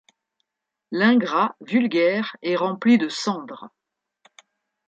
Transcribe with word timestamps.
L’ingrat 0.89 1.55
vulgaire 1.61 2.35
est 2.41 2.55
rempli 2.55 2.97
de 2.97 3.07
cendre. 3.07 3.69